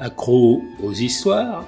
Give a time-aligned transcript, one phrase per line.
[0.00, 1.66] Accro aux histoires,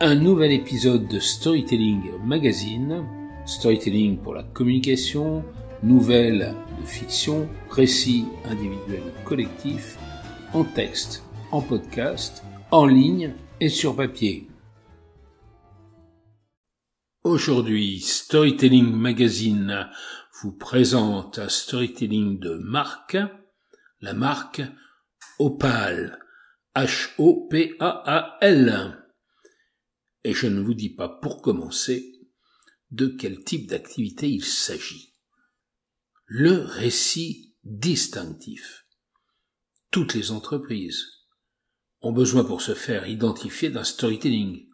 [0.00, 3.04] un nouvel épisode de Storytelling Magazine,
[3.44, 5.44] Storytelling pour la communication,
[5.82, 9.98] nouvelles de fiction, récits individuels collectifs,
[10.54, 11.22] en texte,
[11.52, 14.48] en podcast, en ligne et sur papier.
[17.24, 19.90] Aujourd'hui, Storytelling Magazine
[20.40, 23.18] vous présente un storytelling de marque,
[24.00, 24.62] la marque
[25.38, 26.18] Opal
[26.76, 28.68] H-O-P-A-A-L.
[30.24, 32.12] Et je ne vous dis pas pour commencer
[32.90, 35.14] de quel type d'activité il s'agit.
[36.26, 38.84] Le récit distinctif.
[39.90, 41.06] Toutes les entreprises
[42.02, 44.68] ont besoin pour se faire identifier d'un storytelling,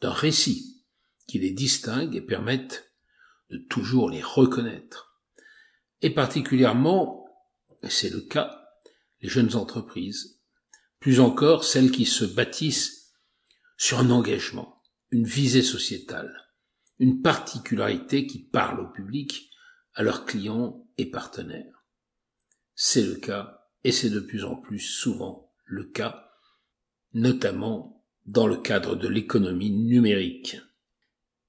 [0.00, 0.84] d'un récit
[1.28, 2.92] qui les distingue et permette
[3.50, 5.22] de toujours les reconnaître.
[6.02, 7.28] Et particulièrement,
[7.88, 8.60] c'est le cas,
[9.20, 10.33] les jeunes entreprises
[11.04, 13.12] plus encore celles qui se bâtissent
[13.76, 14.80] sur un engagement,
[15.10, 16.34] une visée sociétale,
[16.98, 19.50] une particularité qui parle au public,
[19.92, 21.84] à leurs clients et partenaires.
[22.74, 26.30] C'est le cas, et c'est de plus en plus souvent le cas,
[27.12, 30.56] notamment dans le cadre de l'économie numérique.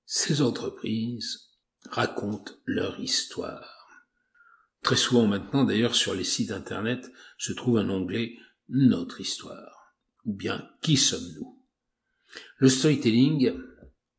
[0.06, 1.52] Ces entreprises
[1.90, 3.88] racontent leur histoire.
[4.82, 8.38] Très souvent maintenant, d'ailleurs, sur les sites Internet se trouve un onglet
[8.70, 11.64] notre histoire, ou bien qui sommes-nous?
[12.58, 13.54] Le storytelling,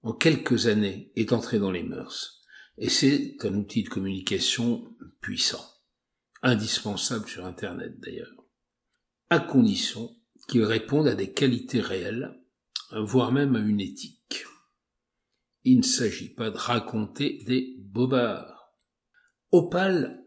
[0.02, 2.42] en quelques années, est entré dans les mœurs,
[2.78, 5.64] et c'est un outil de communication puissant,
[6.42, 8.32] indispensable sur Internet d'ailleurs,
[9.30, 10.10] à condition
[10.48, 12.40] qu'il réponde à des qualités réelles,
[12.92, 14.44] voire même à une éthique.
[15.64, 18.72] Il ne s'agit pas de raconter des bobards.
[19.50, 20.24] Opal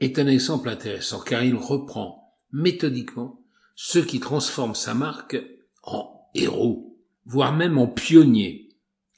[0.00, 2.25] est un exemple intéressant car il reprend
[2.56, 5.36] méthodiquement ce qui transforme sa marque
[5.82, 8.70] en héros, voire même en pionnier,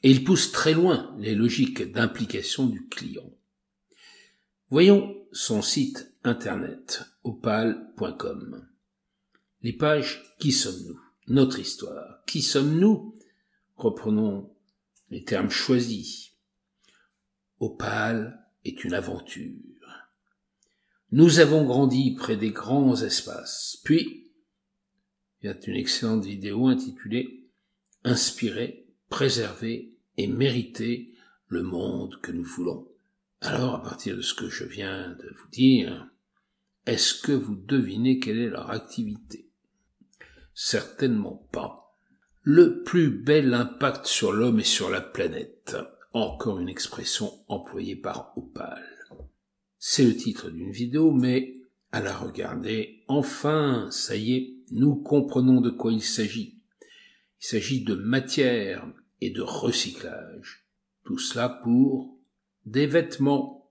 [0.03, 3.33] et il pousse très loin les logiques d'implication du client.
[4.71, 8.69] Voyons son site internet opal.com.
[9.63, 11.01] Les pages Qui sommes-nous?
[11.29, 12.25] Notre histoire.
[12.27, 13.15] Qui sommes-nous?
[13.77, 14.53] Reprenons
[15.11, 16.33] les termes choisis.
[17.61, 19.78] Opal est une aventure.
[21.11, 23.81] Nous avons grandi près des grands espaces.
[23.83, 24.31] Puis,
[25.41, 27.47] il y a une excellente vidéo intitulée
[28.05, 31.15] Inspirer, préserver et mériter
[31.47, 32.89] le monde que nous voulons.
[33.41, 36.09] Alors, à partir de ce que je viens de vous dire,
[36.87, 39.51] est-ce que vous devinez quelle est leur activité?
[40.55, 41.97] Certainement pas.
[42.43, 45.77] Le plus bel impact sur l'homme et sur la planète.
[46.13, 48.98] Encore une expression employée par Opal.
[49.79, 51.57] C'est le titre d'une vidéo, mais
[51.93, 56.59] à la regarder, enfin, ça y est, nous comprenons de quoi il s'agit.
[57.41, 58.87] Il s'agit de matière
[59.21, 60.67] et de recyclage.
[61.05, 62.19] Tout cela pour
[62.67, 63.71] des vêtements.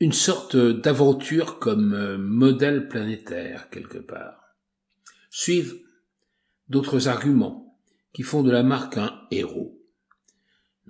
[0.00, 4.56] Une sorte d'aventure comme euh, modèle planétaire quelque part.
[5.28, 5.80] Suivent
[6.68, 7.78] d'autres arguments
[8.12, 9.79] qui font de la marque un héros.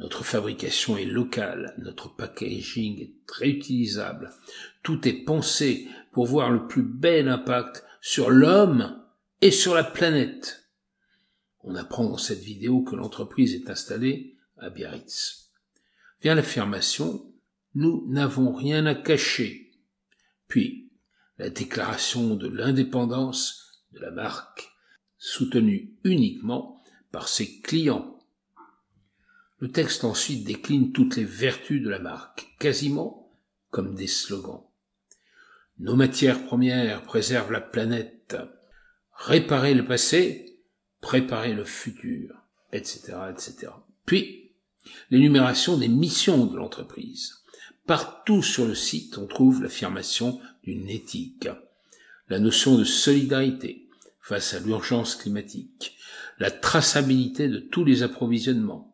[0.01, 4.33] Notre fabrication est locale, notre packaging est réutilisable.
[4.83, 8.99] Tout est pensé pour voir le plus bel impact sur l'homme
[9.43, 10.71] et sur la planète.
[11.65, 15.51] On apprend dans cette vidéo que l'entreprise est installée à Biarritz.
[16.23, 17.31] Vient l'affirmation
[17.75, 19.71] Nous n'avons rien à cacher.
[20.49, 20.91] Puis,
[21.37, 24.73] la déclaration de l'indépendance de la marque,
[25.19, 26.83] soutenue uniquement
[27.13, 28.20] par ses clients
[29.61, 33.31] le texte ensuite décline toutes les vertus de la marque, quasiment
[33.71, 34.63] comme des slogans.
[35.79, 38.37] Nos matières premières préservent la planète.
[39.15, 40.59] Réparer le passé,
[41.01, 42.35] préparer le futur,
[42.73, 43.73] etc., etc.
[44.07, 44.53] Puis,
[45.11, 47.37] l'énumération des missions de l'entreprise.
[47.87, 51.49] Partout sur le site, on trouve l'affirmation d'une éthique,
[52.29, 53.89] la notion de solidarité
[54.21, 55.97] face à l'urgence climatique,
[56.39, 58.90] la traçabilité de tous les approvisionnements,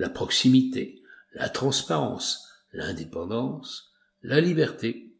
[0.00, 1.02] la proximité,
[1.34, 3.92] la transparence, l'indépendance,
[4.22, 5.12] la liberté.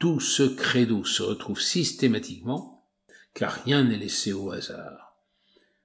[0.00, 2.84] Tout ce credo se retrouve systématiquement,
[3.34, 5.16] car rien n'est laissé au hasard.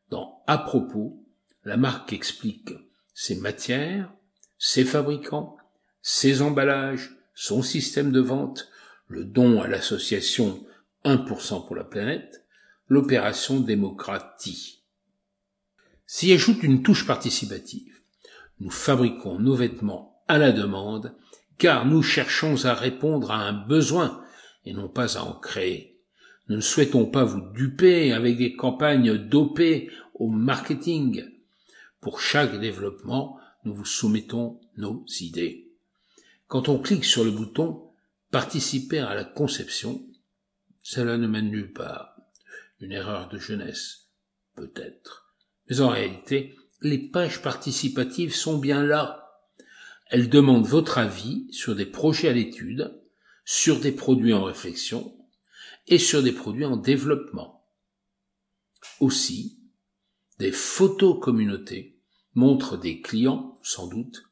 [0.10, 1.24] Dans À propos,
[1.66, 2.74] la marque explique
[3.14, 4.12] ses matières,
[4.58, 5.58] ses fabricants,
[6.02, 8.70] ses emballages, son système de vente,
[9.08, 10.66] le don à l'association
[11.04, 12.44] 1% pour la planète,
[12.88, 14.82] l'opération démocratie.
[16.08, 17.96] S'y ajoute une touche participative.
[18.60, 21.16] Nous fabriquons nos vêtements à la demande,
[21.58, 24.24] car nous cherchons à répondre à un besoin
[24.66, 26.00] et non pas à en créer.
[26.48, 31.24] Nous ne souhaitons pas vous duper avec des campagnes dopées au marketing.
[32.02, 35.72] Pour chaque développement, nous vous soumettons nos idées.
[36.48, 37.86] Quand on clique sur le bouton
[38.36, 40.06] Participer à la conception,
[40.84, 42.18] cela ne mène nulle part.
[42.82, 44.10] Une erreur de jeunesse,
[44.56, 45.34] peut-être.
[45.70, 49.42] Mais en réalité, les pages participatives sont bien là.
[50.08, 53.02] Elles demandent votre avis sur des projets à l'étude,
[53.44, 55.16] sur des produits en réflexion
[55.88, 57.66] et sur des produits en développement.
[59.00, 59.60] Aussi,
[60.40, 62.00] des photos communautés
[62.34, 64.30] montrent des clients, sans doute,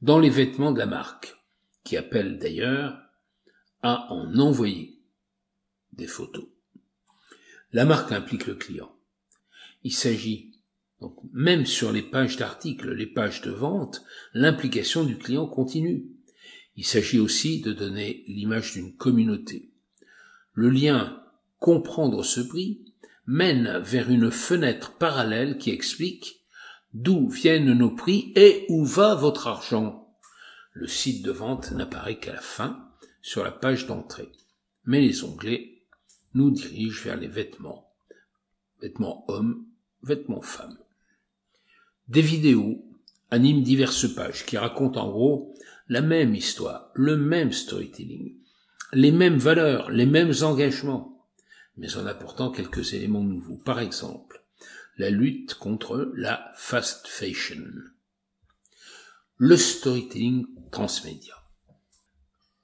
[0.00, 1.36] dans les vêtements de la marque,
[1.84, 2.98] qui appellent d'ailleurs
[3.82, 5.00] à en envoyer
[5.92, 6.46] des photos.
[7.72, 8.94] La marque implique le client.
[9.82, 10.51] Il s'agit
[11.02, 14.04] donc même sur les pages d'articles, les pages de vente,
[14.34, 16.06] l'implication du client continue.
[16.76, 19.68] Il s'agit aussi de donner l'image d'une communauté.
[20.54, 21.20] Le lien
[21.58, 22.84] comprendre ce prix
[23.26, 26.44] mène vers une fenêtre parallèle qui explique
[26.94, 30.08] d'où viennent nos prix et où va votre argent.
[30.72, 32.88] Le site de vente n'apparaît qu'à la fin
[33.22, 34.30] sur la page d'entrée.
[34.84, 35.82] Mais les onglets
[36.34, 37.90] nous dirigent vers les vêtements.
[38.80, 39.66] Vêtements hommes,
[40.02, 40.78] vêtements femmes.
[42.08, 42.84] Des vidéos
[43.30, 45.54] animent diverses pages qui racontent en gros
[45.88, 48.36] la même histoire, le même storytelling,
[48.92, 51.26] les mêmes valeurs, les mêmes engagements,
[51.76, 53.58] mais en apportant quelques éléments nouveaux.
[53.58, 54.44] Par exemple,
[54.98, 57.64] la lutte contre la fast fashion.
[59.36, 61.34] Le storytelling transmédia.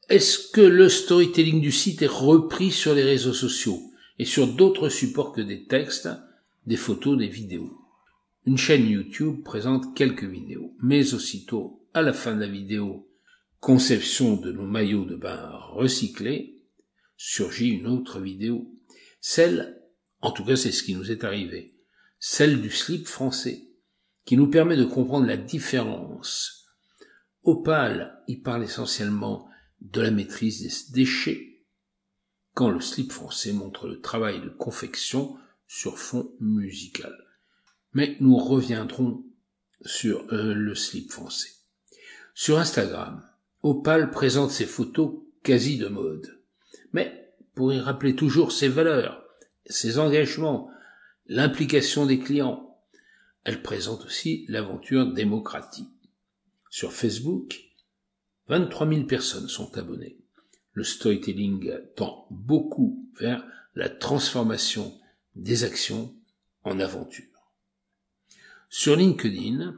[0.08, 3.81] Est-ce que le storytelling du site est repris sur les réseaux sociaux
[4.19, 6.08] et sur d'autres supports que des textes,
[6.67, 7.88] des photos, des vidéos?
[8.49, 13.06] Une chaîne YouTube présente quelques vidéos, mais aussitôt, à la fin de la vidéo,
[13.61, 16.65] conception de nos maillots de bain recyclés,
[17.19, 18.75] surgit une autre vidéo.
[19.21, 19.83] Celle,
[20.23, 21.77] en tout cas c'est ce qui nous est arrivé,
[22.21, 23.65] celle du slip français,
[24.25, 26.71] qui nous permet de comprendre la différence.
[27.43, 29.47] Opal y parle essentiellement
[29.83, 31.67] de la maîtrise des déchets,
[32.55, 35.37] quand le slip français montre le travail de confection
[35.67, 37.15] sur fond musical.
[37.93, 39.25] Mais nous reviendrons
[39.85, 41.50] sur euh, le slip français.
[42.35, 43.23] Sur Instagram,
[43.62, 46.40] Opal présente ses photos quasi de mode.
[46.93, 49.25] Mais pour y rappeler toujours ses valeurs,
[49.67, 50.70] ses engagements,
[51.26, 52.79] l'implication des clients,
[53.44, 55.88] elle présente aussi l'aventure démocratique.
[56.70, 57.58] Sur Facebook,
[58.49, 60.19] 23 000 personnes sont abonnées.
[60.73, 63.44] Le storytelling tend beaucoup vers
[63.75, 64.99] la transformation
[65.35, 66.14] des actions
[66.64, 67.28] en aventure.
[68.70, 69.75] Sur LinkedIn,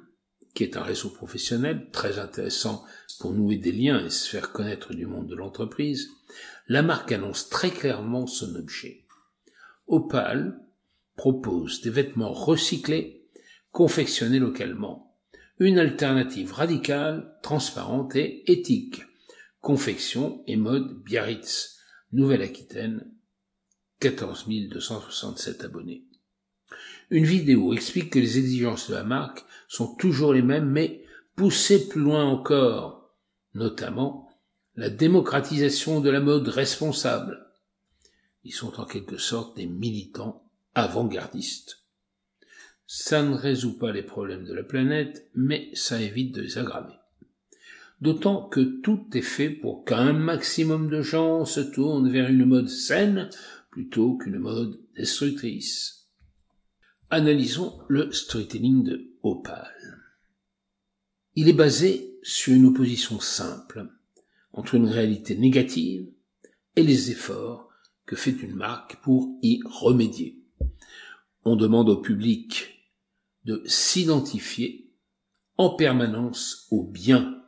[0.54, 2.84] qui est un réseau professionnel très intéressant
[3.20, 6.08] pour nouer des liens et se faire connaître du monde de l'entreprise,
[6.66, 9.04] la marque annonce très clairement son objet.
[9.86, 10.60] Opal
[11.16, 13.28] propose des vêtements recyclés,
[13.70, 15.16] confectionnés localement.
[15.60, 19.02] Une alternative radicale, transparente et éthique.
[19.60, 21.78] Confection et mode Biarritz,
[22.12, 23.12] Nouvelle-Aquitaine,
[24.00, 26.09] 14 267 abonnés.
[27.10, 31.04] Une vidéo explique que les exigences de la marque sont toujours les mêmes, mais
[31.34, 33.12] poussées plus loin encore,
[33.54, 34.28] notamment
[34.76, 37.46] la démocratisation de la mode responsable.
[38.44, 41.84] Ils sont en quelque sorte des militants avant-gardistes.
[42.86, 46.94] Ça ne résout pas les problèmes de la planète, mais ça évite de les aggraver.
[48.00, 52.68] D'autant que tout est fait pour qu'un maximum de gens se tournent vers une mode
[52.68, 53.28] saine
[53.70, 55.99] plutôt qu'une mode destructrice.
[57.12, 59.74] Analysons le storytelling de Opal.
[61.34, 63.88] Il est basé sur une opposition simple
[64.52, 66.06] entre une réalité négative
[66.76, 67.68] et les efforts
[68.06, 70.38] que fait une marque pour y remédier.
[71.44, 72.88] On demande au public
[73.44, 74.88] de s'identifier
[75.56, 77.42] en permanence au bien,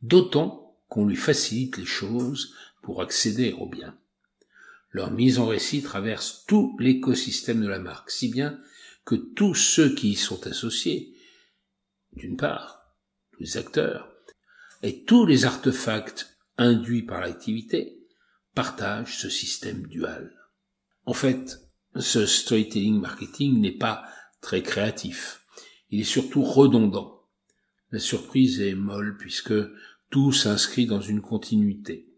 [0.00, 3.98] d'autant qu'on lui facilite les choses pour accéder au bien.
[4.92, 8.60] Leur mise en récit traverse tout l'écosystème de la marque, si bien
[9.04, 11.16] que tous ceux qui y sont associés,
[12.12, 12.94] d'une part,
[13.40, 14.12] les acteurs,
[14.82, 17.98] et tous les artefacts induits par l'activité,
[18.54, 20.30] partagent ce système dual.
[21.06, 21.58] En fait,
[21.96, 24.04] ce storytelling marketing n'est pas
[24.40, 25.46] très créatif.
[25.90, 27.22] Il est surtout redondant.
[27.90, 29.54] La surprise est molle puisque
[30.10, 32.11] tout s'inscrit dans une continuité.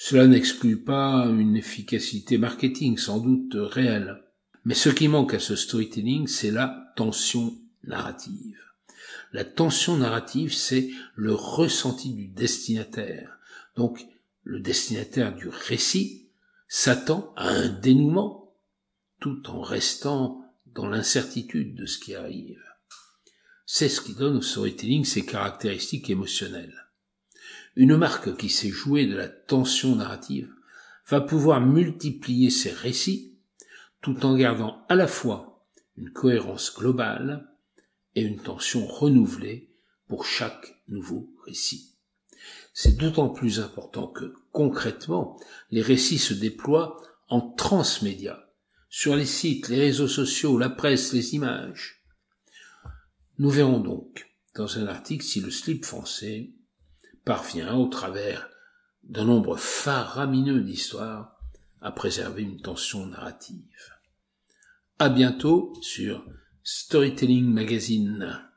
[0.00, 4.22] Cela n'exclut pas une efficacité marketing sans doute réelle.
[4.64, 8.60] Mais ce qui manque à ce storytelling, c'est la tension narrative.
[9.32, 13.40] La tension narrative, c'est le ressenti du destinataire.
[13.74, 14.06] Donc,
[14.44, 16.28] le destinataire du récit,
[16.68, 18.54] s'attend à un dénouement
[19.18, 22.62] tout en restant dans l'incertitude de ce qui arrive.
[23.66, 26.87] C'est ce qui donne au storytelling ses caractéristiques émotionnelles.
[27.76, 30.52] Une marque qui sait jouer de la tension narrative
[31.08, 33.38] va pouvoir multiplier ses récits
[34.00, 37.48] tout en gardant à la fois une cohérence globale
[38.14, 39.70] et une tension renouvelée
[40.06, 41.94] pour chaque nouveau récit.
[42.72, 45.38] C'est d'autant plus important que, concrètement,
[45.70, 48.52] les récits se déploient en transmédia,
[48.88, 52.04] sur les sites, les réseaux sociaux, la presse, les images.
[53.38, 56.52] Nous verrons donc dans un article si le slip français
[57.28, 58.48] parvient, au travers
[59.02, 61.38] d'un nombre faramineux d'histoires,
[61.82, 63.92] à préserver une tension narrative.
[64.98, 66.24] À bientôt sur
[66.62, 68.47] Storytelling Magazine.